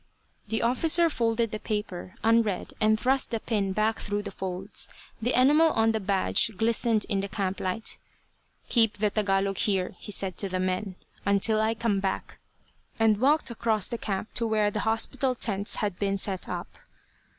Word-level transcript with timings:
The 0.47 0.63
officer 0.63 1.11
folded 1.11 1.51
the 1.51 1.59
paper, 1.59 2.15
unread, 2.23 2.73
and 2.81 2.99
thrust 2.99 3.29
the 3.29 3.39
pin 3.39 3.71
back 3.71 3.99
through 3.99 4.23
the 4.23 4.31
folds. 4.31 4.89
The 5.21 5.39
enamel 5.39 5.69
on 5.73 5.91
the 5.91 5.99
badge 5.99 6.49
glistened 6.57 7.05
in 7.07 7.19
the 7.21 7.27
camp 7.27 7.59
light. 7.59 7.99
"Keep 8.67 8.97
the 8.97 9.11
Tagalog 9.11 9.59
here," 9.59 9.93
he 9.99 10.11
said 10.11 10.37
to 10.39 10.49
the 10.49 10.59
men, 10.59 10.95
"until 11.23 11.61
I 11.61 11.75
come 11.75 11.99
back;" 11.99 12.39
and 12.99 13.21
walked 13.21 13.51
across 13.51 13.87
the 13.89 13.99
camp 13.99 14.33
to 14.33 14.47
where 14.47 14.71
the 14.71 14.79
hospital 14.89 15.35
tents 15.35 15.75
had 15.75 15.99
been 15.99 16.17
set 16.17 16.49
up. 16.49 16.79